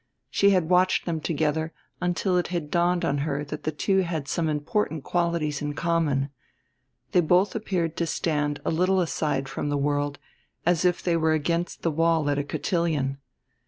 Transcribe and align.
She 0.31 0.49
had 0.49 0.67
watched 0.71 1.05
them 1.05 1.21
together 1.21 1.73
until 2.01 2.35
it 2.35 2.47
had 2.47 2.71
dawned 2.71 3.05
on 3.05 3.19
her 3.19 3.45
that 3.45 3.65
the 3.65 3.71
two 3.71 3.99
had 3.99 4.27
some 4.27 4.49
important 4.49 5.03
qualities 5.03 5.61
in 5.61 5.75
common 5.75 6.31
they 7.11 7.21
both 7.21 7.53
appeared 7.53 7.95
to 7.97 8.07
stand 8.07 8.59
a 8.65 8.71
little 8.71 8.99
aside 8.99 9.47
from 9.47 9.69
the 9.69 9.77
world, 9.77 10.17
as 10.65 10.85
if 10.85 11.03
they 11.03 11.15
were 11.15 11.33
against 11.33 11.83
the 11.83 11.91
wall 11.91 12.31
at 12.31 12.39
a 12.39 12.43
cotillion. 12.43 13.19